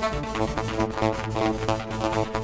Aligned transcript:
Thank 0.00 0.34
you. 2.34 2.39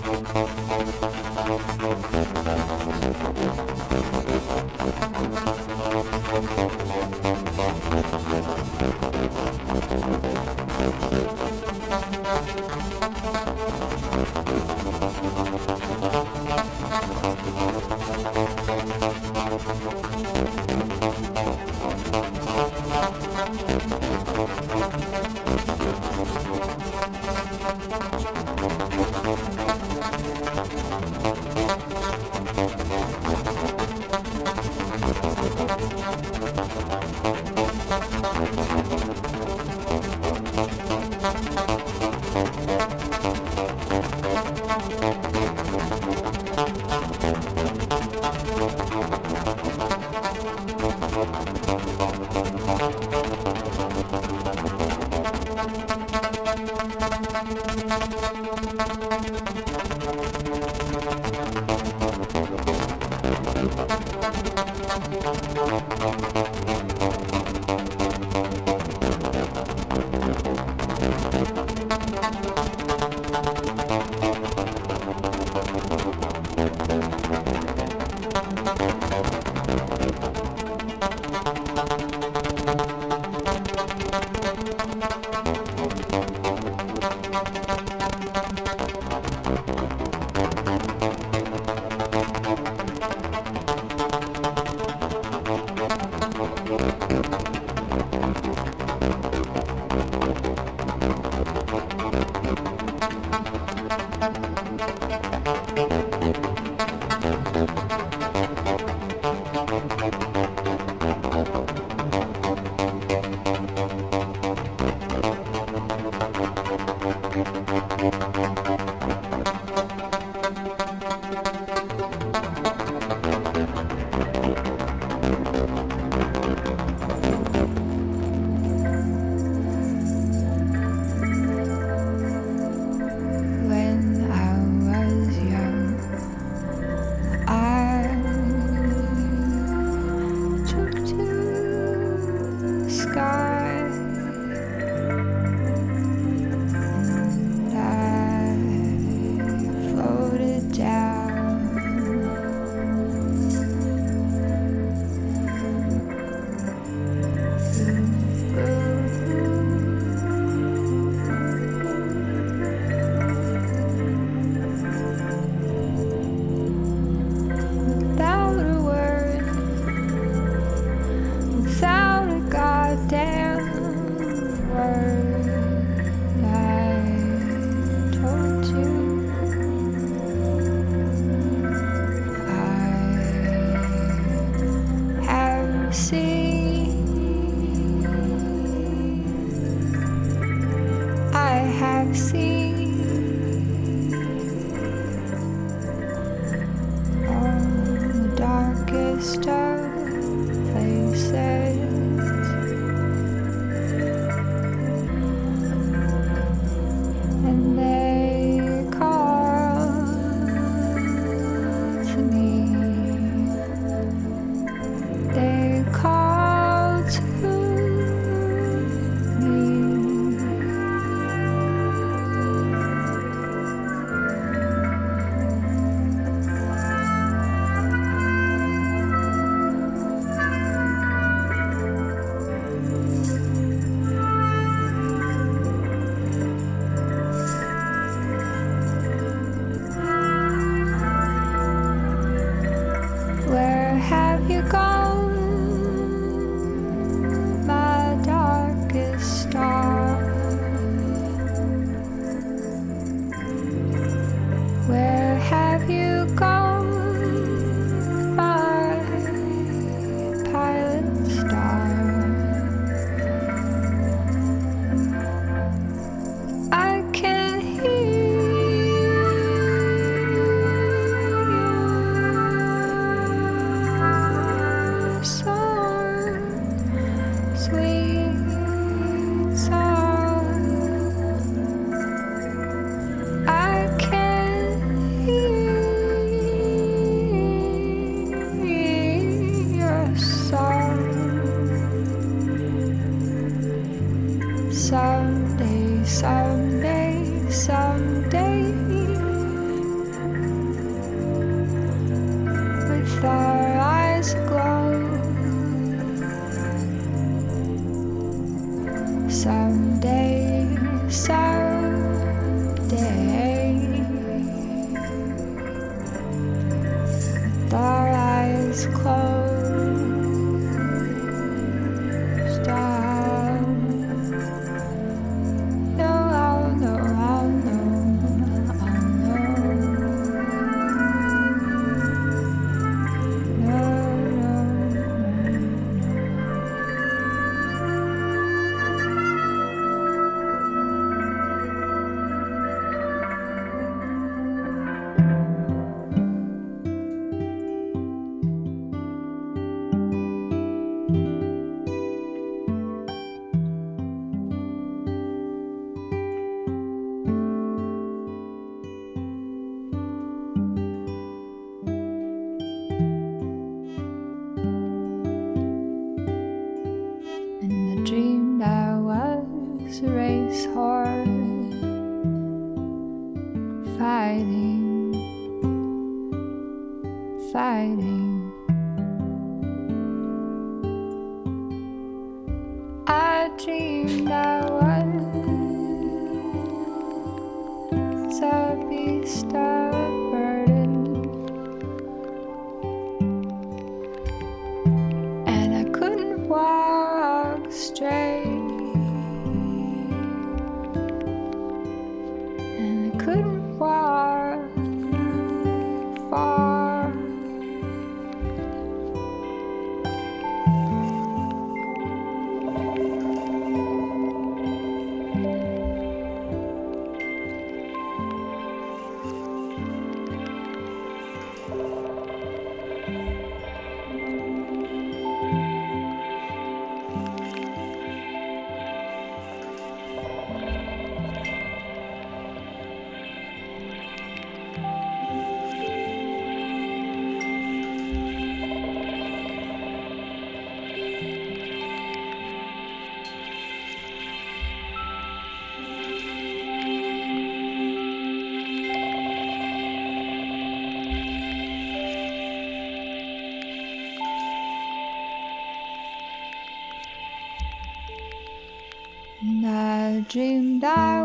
Dreamed 460.37 460.85
I 460.85 461.16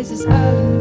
rises 0.00 0.24
out 0.24 0.54
oh. 0.54 0.79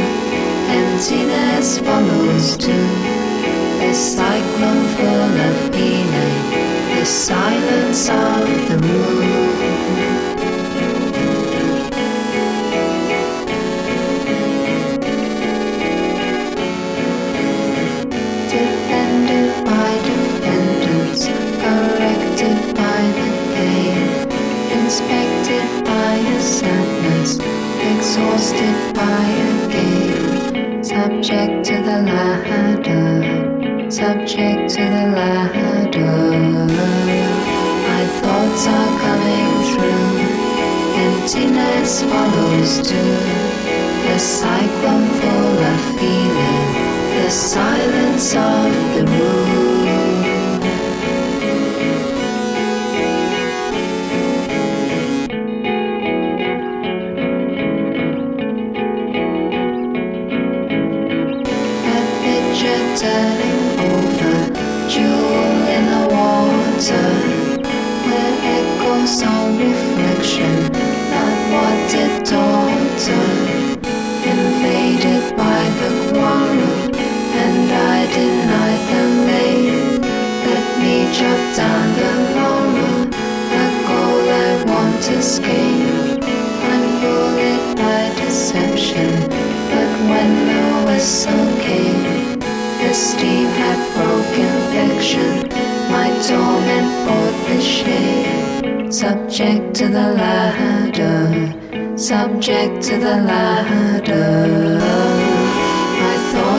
Emptiness 0.68 1.78
follows 1.78 2.56
too. 2.56 2.88
A 3.80 3.92
cyclone 3.94 4.86
full 4.96 5.34
of 5.48 5.70
meaning. 5.70 6.34
The 6.98 7.04
silence 7.04 8.08
of 8.08 8.68
the 8.68 8.78
moon. 8.86 9.77
quiet 28.98 29.70
game. 29.70 30.82
Subject 30.82 31.64
to 31.68 31.76
the 31.88 31.98
ladder. 32.10 33.90
Subject 33.90 34.60
to 34.74 34.82
the 34.96 35.04
ladder. 35.18 36.18
My 37.88 38.02
thoughts 38.20 38.64
are 38.76 38.92
coming 39.06 39.50
through. 39.70 40.10
Emptiness 41.06 42.02
follows 42.10 42.72
too. 42.88 43.14
The 44.06 44.18
cycle 44.18 45.02
full 45.18 45.58
of 45.72 45.80
feeling. 45.98 46.68
The 47.18 47.30
silence 47.30 48.34
of 48.34 48.72
the 48.94 49.04
room. 49.12 49.67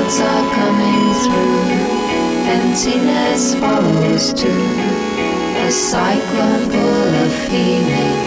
clouds 0.09 0.19
are 0.21 0.45
coming 0.55 1.13
through. 1.23 1.61
Emptiness 2.49 3.55
follows 3.55 4.33
too. 4.33 4.65
A 5.57 5.71
cyclone 5.71 6.69
full 6.69 7.15
of 7.15 7.31
feeling. 7.47 8.17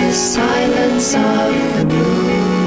The 0.00 0.12
silence 0.12 1.14
of 1.14 1.54
the 1.76 1.84
moon. 1.86 2.58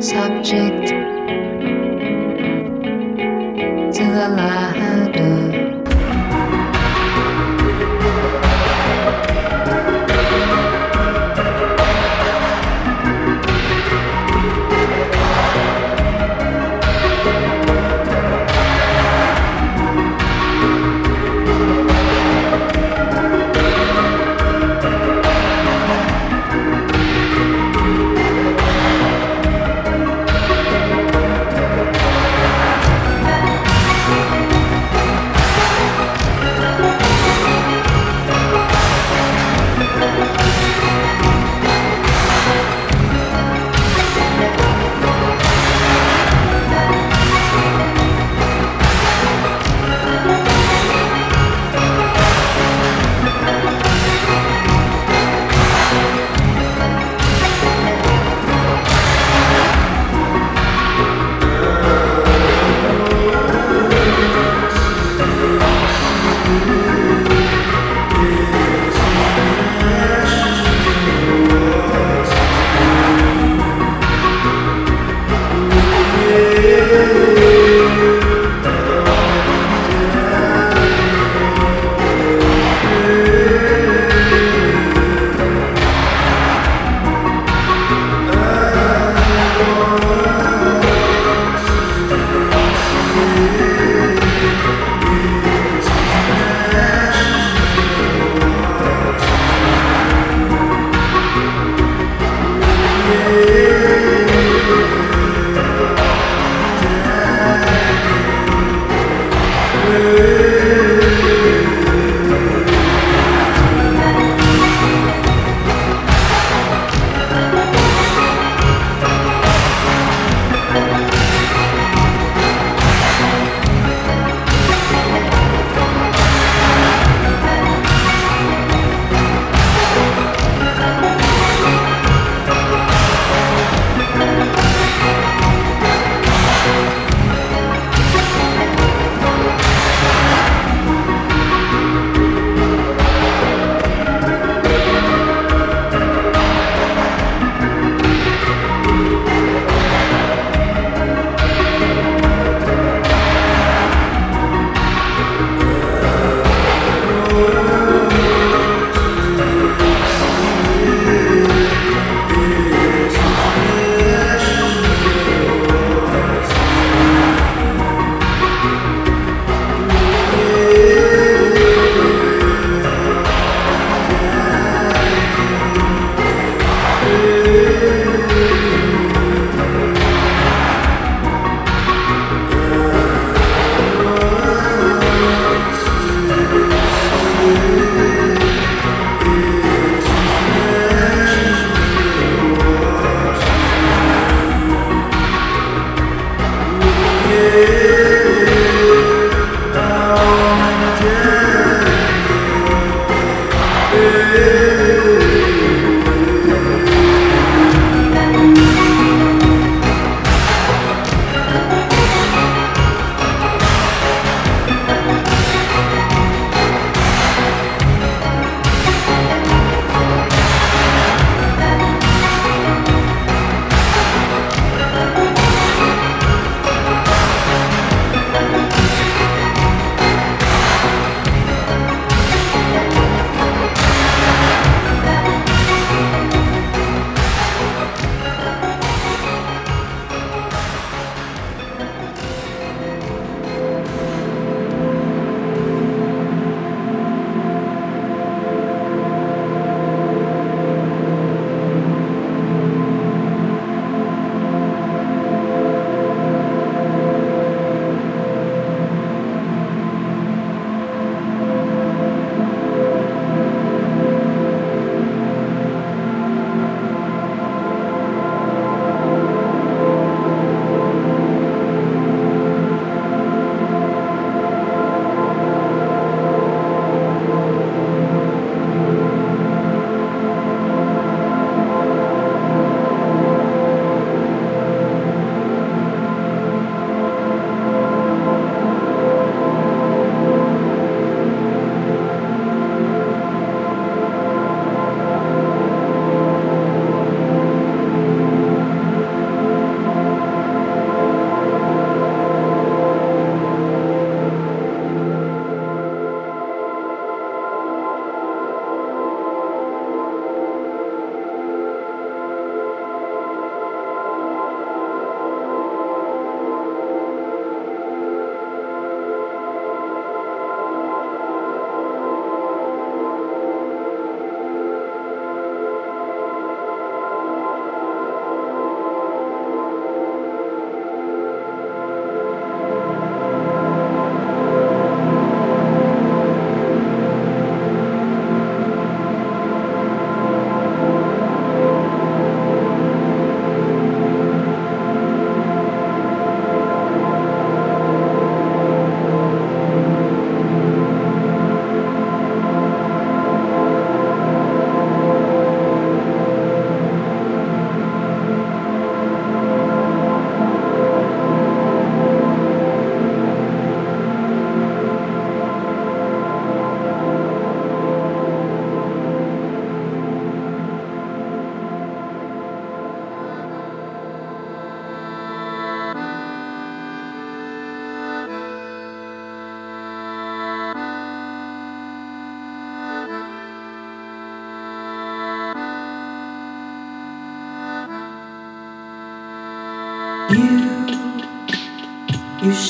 Subject 0.00 0.88
to 3.96 4.04
the 4.04 4.28
light. 4.28 4.81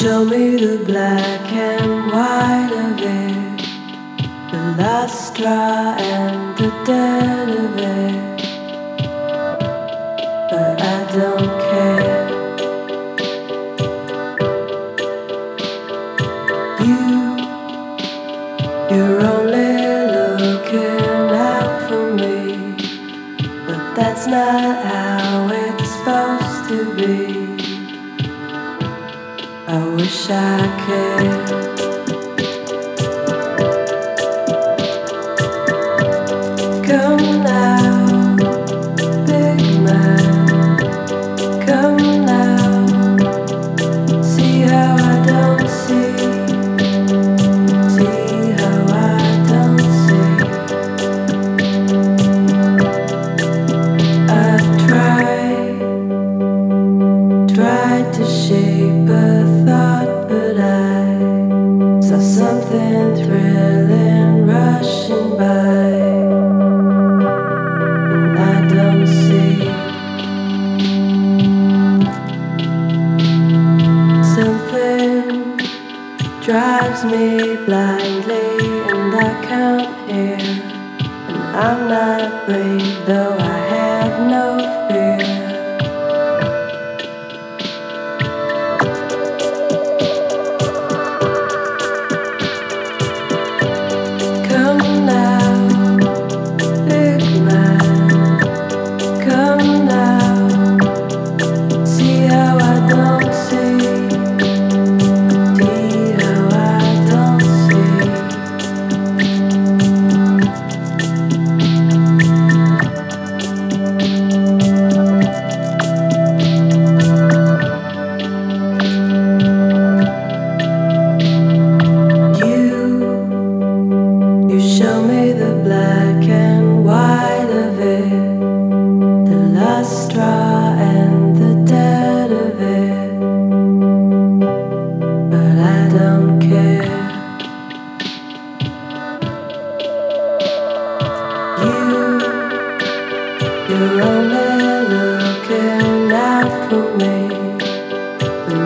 Show 0.02 0.24
me 0.24 0.56
the 0.56 0.84
black 0.84 1.52
and 1.52 2.10
white 2.10 2.72
of 2.74 2.98
it, 2.98 3.62
the 4.50 4.74
last 4.76 5.28
straw 5.28 5.94
and 5.96 6.58
the 6.58 6.70
dead 6.84 7.48
of 7.48 7.78
it. 7.78 8.21
come 36.92 37.42
now. 37.42 38.01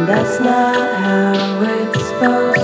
that's 0.06 0.38
not 0.38 0.76
how 1.00 1.62
it's 1.62 2.04
supposed 2.06 2.55